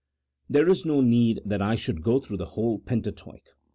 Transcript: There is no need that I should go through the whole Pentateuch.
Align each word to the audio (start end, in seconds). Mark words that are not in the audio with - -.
There 0.49 0.67
is 0.67 0.83
no 0.83 1.01
need 1.01 1.41
that 1.45 1.61
I 1.61 1.75
should 1.75 2.01
go 2.01 2.19
through 2.19 2.37
the 2.37 2.47
whole 2.57 2.79
Pentateuch. 2.79 3.49